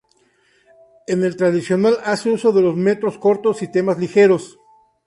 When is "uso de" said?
2.31-2.63